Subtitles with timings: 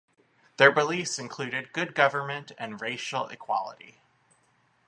[0.57, 4.01] Their beliefs included "good government" and racial equality.